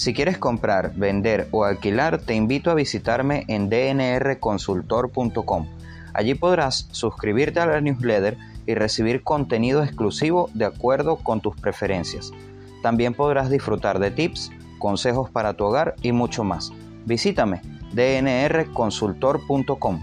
[0.00, 5.66] Si quieres comprar, vender o alquilar, te invito a visitarme en dnrconsultor.com.
[6.14, 12.32] Allí podrás suscribirte a la newsletter y recibir contenido exclusivo de acuerdo con tus preferencias.
[12.82, 16.72] También podrás disfrutar de tips, consejos para tu hogar y mucho más.
[17.04, 17.60] Visítame
[17.92, 20.02] dnrconsultor.com.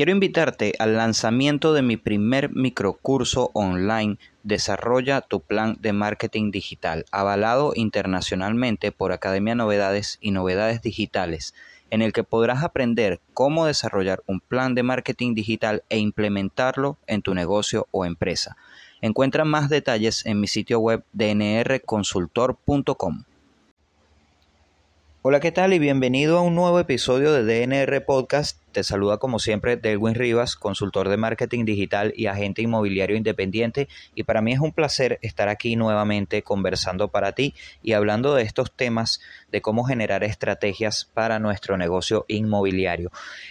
[0.00, 7.04] Quiero invitarte al lanzamiento de mi primer microcurso online Desarrolla tu plan de marketing digital,
[7.12, 11.54] avalado internacionalmente por Academia Novedades y Novedades Digitales,
[11.90, 17.20] en el que podrás aprender cómo desarrollar un plan de marketing digital e implementarlo en
[17.20, 18.56] tu negocio o empresa.
[19.02, 23.24] Encuentra más detalles en mi sitio web dnrconsultor.com.
[25.22, 25.74] Hola, ¿qué tal?
[25.74, 28.58] Y bienvenido a un nuevo episodio de DNR Podcast.
[28.72, 33.86] Te saluda como siempre Delwin Rivas, consultor de marketing digital y agente inmobiliario independiente.
[34.14, 38.44] Y para mí es un placer estar aquí nuevamente conversando para ti y hablando de
[38.44, 39.20] estos temas
[39.52, 43.10] de cómo generar estrategias para nuestro negocio inmobiliario.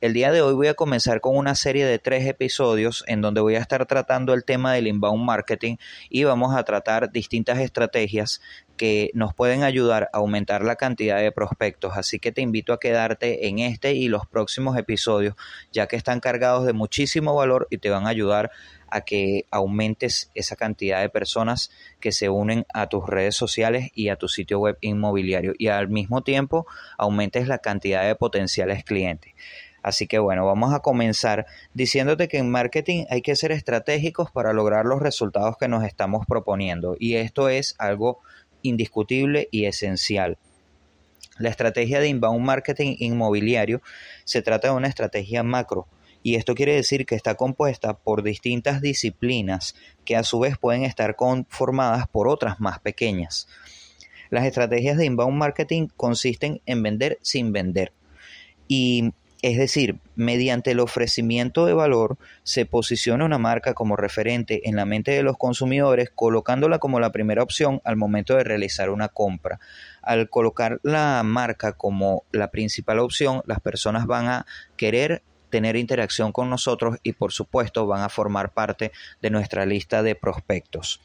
[0.00, 3.42] El día de hoy voy a comenzar con una serie de tres episodios en donde
[3.42, 5.76] voy a estar tratando el tema del inbound marketing
[6.08, 8.40] y vamos a tratar distintas estrategias
[8.80, 11.98] que nos pueden ayudar a aumentar la cantidad de prospectos.
[11.98, 15.34] Así que te invito a quedarte en este y los próximos episodios,
[15.70, 18.50] ya que están cargados de muchísimo valor y te van a ayudar
[18.88, 24.08] a que aumentes esa cantidad de personas que se unen a tus redes sociales y
[24.08, 29.34] a tu sitio web inmobiliario y al mismo tiempo aumentes la cantidad de potenciales clientes.
[29.82, 31.44] Así que bueno, vamos a comenzar
[31.74, 36.24] diciéndote que en marketing hay que ser estratégicos para lograr los resultados que nos estamos
[36.24, 38.20] proponiendo y esto es algo
[38.62, 40.38] indiscutible y esencial.
[41.38, 43.80] La estrategia de inbound marketing inmobiliario
[44.24, 45.86] se trata de una estrategia macro
[46.22, 50.84] y esto quiere decir que está compuesta por distintas disciplinas que a su vez pueden
[50.84, 53.48] estar conformadas por otras más pequeñas.
[54.28, 57.92] Las estrategias de inbound marketing consisten en vender sin vender
[58.68, 59.12] y
[59.42, 64.84] es decir, mediante el ofrecimiento de valor se posiciona una marca como referente en la
[64.84, 69.58] mente de los consumidores, colocándola como la primera opción al momento de realizar una compra.
[70.02, 74.46] Al colocar la marca como la principal opción, las personas van a
[74.76, 80.02] querer tener interacción con nosotros y por supuesto van a formar parte de nuestra lista
[80.02, 81.00] de prospectos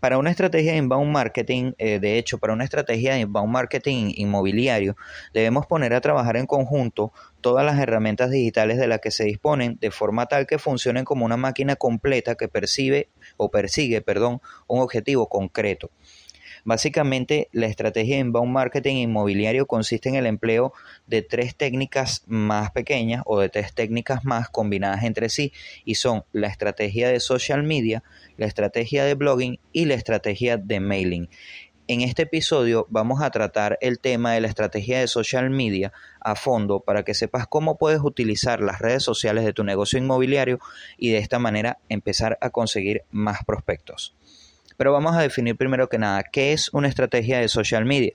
[0.00, 4.12] para una estrategia de inbound marketing, eh, de hecho, para una estrategia de inbound marketing
[4.14, 4.96] inmobiliario,
[5.34, 9.78] debemos poner a trabajar en conjunto todas las herramientas digitales de las que se disponen
[9.80, 14.80] de forma tal que funcionen como una máquina completa que percibe o persigue, perdón, un
[14.80, 15.90] objetivo concreto.
[16.66, 20.72] Básicamente, la estrategia de inbound marketing inmobiliario consiste en el empleo
[21.06, 25.52] de tres técnicas más pequeñas o de tres técnicas más combinadas entre sí
[25.84, 28.02] y son la estrategia de social media,
[28.36, 31.28] la estrategia de blogging y la estrategia de mailing.
[31.86, 36.34] En este episodio vamos a tratar el tema de la estrategia de social media a
[36.34, 40.58] fondo para que sepas cómo puedes utilizar las redes sociales de tu negocio inmobiliario
[40.98, 44.16] y de esta manera empezar a conseguir más prospectos.
[44.76, 48.14] Pero vamos a definir primero que nada qué es una estrategia de social media.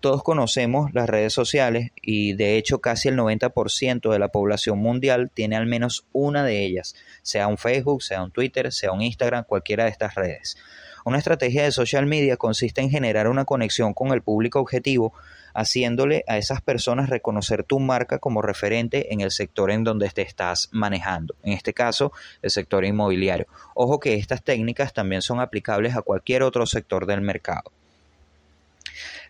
[0.00, 5.30] Todos conocemos las redes sociales y de hecho casi el 90% de la población mundial
[5.32, 9.44] tiene al menos una de ellas, sea un Facebook, sea un Twitter, sea un Instagram,
[9.44, 10.56] cualquiera de estas redes.
[11.04, 15.12] Una estrategia de social media consiste en generar una conexión con el público objetivo,
[15.54, 20.22] haciéndole a esas personas reconocer tu marca como referente en el sector en donde te
[20.22, 22.12] estás manejando, en este caso
[22.42, 23.46] el sector inmobiliario.
[23.74, 27.72] Ojo que estas técnicas también son aplicables a cualquier otro sector del mercado.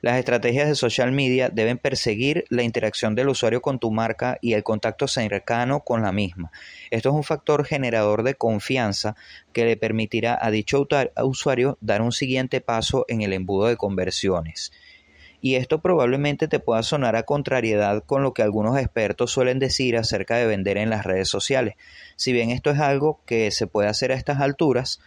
[0.00, 4.54] Las estrategias de social media deben perseguir la interacción del usuario con tu marca y
[4.54, 6.50] el contacto cercano con la misma.
[6.90, 9.16] Esto es un factor generador de confianza
[9.52, 10.86] que le permitirá a dicho
[11.22, 14.72] usuario dar un siguiente paso en el embudo de conversiones.
[15.42, 19.96] Y esto probablemente te pueda sonar a contrariedad con lo que algunos expertos suelen decir
[19.96, 21.76] acerca de vender en las redes sociales.
[22.16, 25.00] Si bien esto es algo que se puede hacer a estas alturas,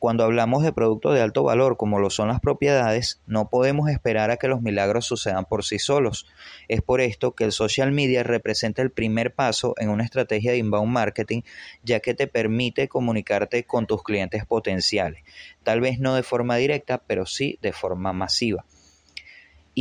[0.00, 4.30] cuando hablamos de productos de alto valor como lo son las propiedades, no podemos esperar
[4.30, 6.26] a que los milagros sucedan por sí solos.
[6.68, 10.58] Es por esto que el social media representa el primer paso en una estrategia de
[10.58, 11.42] inbound marketing,
[11.84, 15.22] ya que te permite comunicarte con tus clientes potenciales,
[15.62, 18.64] tal vez no de forma directa, pero sí de forma masiva.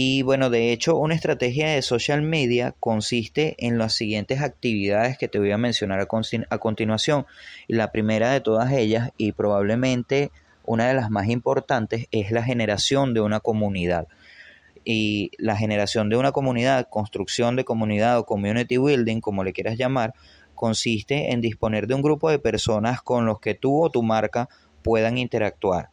[0.02, 5.28] Y bueno, de hecho, una estrategia de social media consiste en las siguientes actividades que
[5.28, 7.26] te voy a mencionar a, continuación.
[7.68, 10.32] La primera de todas ellas, y probablemente
[10.64, 14.08] una de las más importantes, es la generación de una comunidad.
[14.86, 19.78] Y la generación de una comunidad, construcción de comunidad o community building, como le quieras
[19.78, 20.14] llamar,
[20.56, 24.48] consiste en disponer de un grupo de personas con los que tú o tu marca
[24.82, 25.90] puedan interactuar.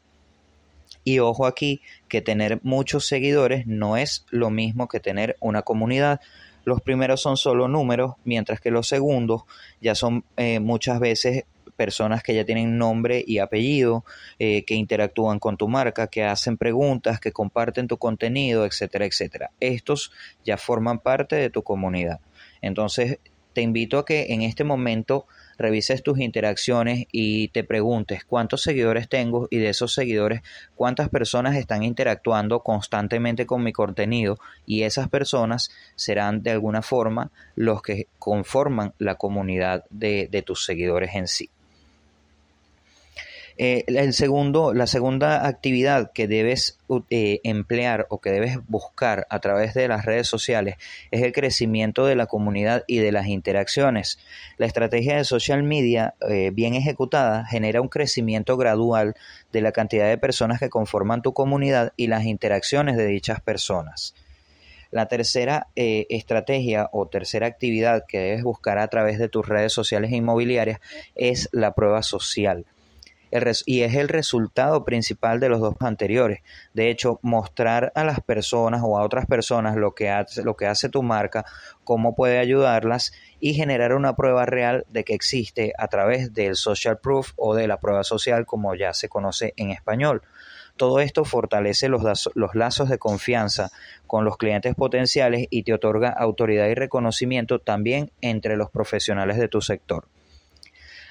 [1.07, 6.21] Y ojo aquí que tener muchos seguidores no es lo mismo que tener una comunidad.
[6.65, 9.43] Los primeros son solo números, mientras que los segundos
[9.81, 11.45] ya son eh, muchas veces
[11.77, 14.05] personas que ya tienen nombre y apellido,
[14.41, 19.53] eh, que interactúan con tu marca, que hacen preguntas, que comparten tu contenido, etcétera, etcétera.
[19.61, 20.11] Estos
[20.45, 22.19] ya forman parte de tu comunidad.
[22.63, 23.21] Entonces,
[23.53, 29.09] te invito a que en este momento revises tus interacciones y te preguntes cuántos seguidores
[29.09, 30.43] tengo y de esos seguidores
[30.75, 37.31] cuántas personas están interactuando constantemente con mi contenido y esas personas serán de alguna forma
[37.55, 41.51] los que conforman la comunidad de, de tus seguidores en sí.
[43.59, 49.39] Eh, el segundo, la segunda actividad que debes eh, emplear o que debes buscar a
[49.39, 50.77] través de las redes sociales
[51.11, 54.19] es el crecimiento de la comunidad y de las interacciones.
[54.59, 59.15] La estrategia de social media eh, bien ejecutada genera un crecimiento gradual
[59.53, 64.15] de la cantidad de personas que conforman tu comunidad y las interacciones de dichas personas.
[64.91, 70.13] La tercera estrategia o tercera actividad que debes buscar a través de tus redes sociales
[70.13, 70.81] inmobiliarias
[71.17, 72.65] es la prueba social
[73.67, 76.41] y es el resultado principal de los dos anteriores.
[76.75, 81.45] De hecho, mostrar a las personas o a otras personas lo que hace, tu marca,
[81.85, 86.99] cómo puede ayudarlas y generar una prueba real de que existe a través del social
[86.99, 90.23] proof o de la prueba social como ya se conoce en español.
[90.77, 93.71] Todo esto fortalece los, los lazos de confianza
[94.07, 99.49] con los clientes potenciales y te otorga autoridad y reconocimiento también entre los profesionales de
[99.49, 100.07] tu sector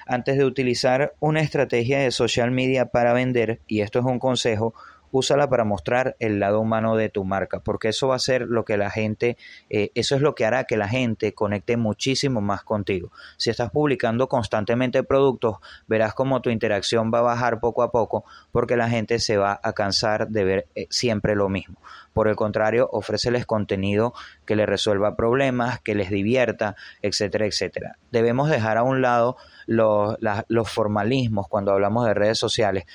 [0.06, 4.74] antes de utilizar una estrategia de social media para vender, y esto es un consejo,
[5.10, 8.64] úsala para mostrar el lado humano de tu marca, porque eso va a ser lo
[8.64, 9.36] que la gente,
[9.70, 13.10] eh, eso es lo que hará que la gente conecte muchísimo más contigo.
[13.36, 15.56] Si estás publicando constantemente productos,
[15.86, 19.60] verás como tu interacción va a bajar poco a poco, porque la gente se va
[19.62, 21.76] a cansar de ver eh, siempre lo mismo.
[22.12, 24.14] Por el contrario, ofréceles contenido
[24.46, 27.98] que les resuelva problemas, que les divierta, etcétera, etcétera.
[28.10, 29.36] Debemos dejar a un lado
[29.66, 30.16] los,
[30.48, 32.86] los formalismos cuando hablamos de redes sociales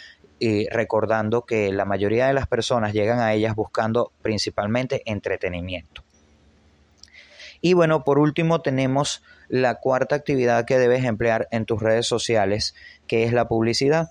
[0.44, 6.04] y recordando que la mayoría de las personas llegan a ellas buscando principalmente entretenimiento.
[7.62, 12.74] Y bueno, por último tenemos la cuarta actividad que debes emplear en tus redes sociales,
[13.06, 14.10] que es la publicidad.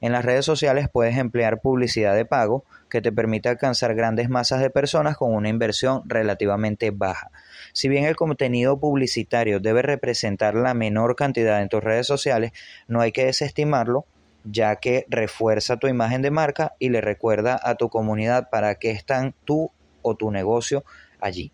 [0.00, 4.62] En las redes sociales puedes emplear publicidad de pago que te permite alcanzar grandes masas
[4.62, 7.30] de personas con una inversión relativamente baja.
[7.74, 12.52] Si bien el contenido publicitario debe representar la menor cantidad en tus redes sociales,
[12.88, 14.06] no hay que desestimarlo
[14.50, 18.92] ya que refuerza tu imagen de marca y le recuerda a tu comunidad para qué
[18.92, 19.70] están tú
[20.02, 20.84] o tu negocio
[21.20, 21.52] allí.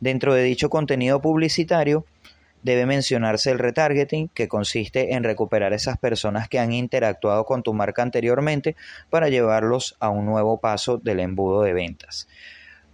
[0.00, 2.06] Dentro de dicho contenido publicitario
[2.62, 7.72] debe mencionarse el retargeting, que consiste en recuperar esas personas que han interactuado con tu
[7.74, 8.76] marca anteriormente
[9.08, 12.28] para llevarlos a un nuevo paso del embudo de ventas.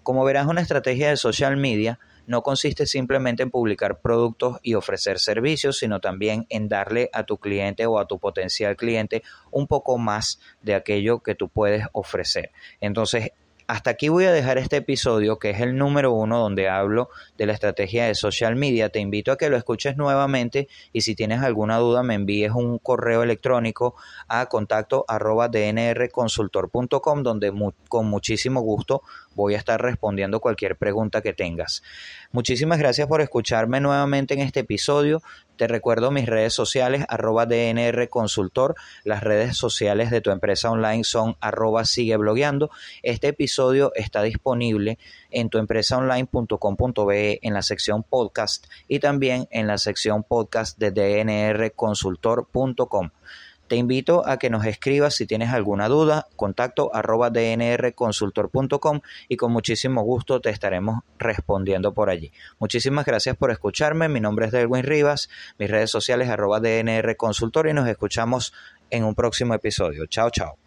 [0.02, 5.18] Como verás, una estrategia de social media no consiste simplemente en publicar productos y ofrecer
[5.18, 9.98] servicios, sino también en darle a tu cliente o a tu potencial cliente un poco
[9.98, 12.50] más de aquello que tú puedes ofrecer.
[12.80, 13.30] Entonces,
[13.66, 17.46] hasta aquí voy a dejar este episodio, que es el número uno donde hablo de
[17.46, 18.90] la estrategia de social media.
[18.90, 22.78] Te invito a que lo escuches nuevamente y si tienes alguna duda me envíes un
[22.78, 23.96] correo electrónico
[24.28, 27.52] a contacto arroba dnrconsultor.com donde
[27.88, 29.02] con muchísimo gusto
[29.34, 31.82] voy a estar respondiendo cualquier pregunta que tengas.
[32.32, 35.22] Muchísimas gracias por escucharme nuevamente en este episodio.
[35.56, 38.74] Te recuerdo mis redes sociales, arroba DNR Consultor.
[39.04, 42.70] Las redes sociales de tu empresa online son arroba sigue blogueando.
[43.02, 44.98] Este episodio está disponible
[45.30, 53.10] en tuempresaonline.com.be en la sección podcast y también en la sección podcast de dnrconsultor.com.
[53.68, 59.52] Te invito a que nos escribas si tienes alguna duda, contacto arroba dnrconsultor.com y con
[59.52, 62.32] muchísimo gusto te estaremos respondiendo por allí.
[62.58, 67.72] Muchísimas gracias por escucharme, mi nombre es Delwin Rivas, mis redes sociales arroba dnrconsultor y
[67.72, 68.52] nos escuchamos
[68.90, 70.06] en un próximo episodio.
[70.06, 70.65] Chao, chao.